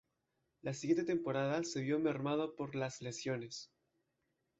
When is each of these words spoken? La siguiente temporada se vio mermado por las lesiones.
La 0.63 0.73
siguiente 0.73 1.03
temporada 1.03 1.63
se 1.63 1.81
vio 1.81 1.99
mermado 1.99 2.55
por 2.55 2.73
las 2.73 3.01
lesiones. 3.01 3.69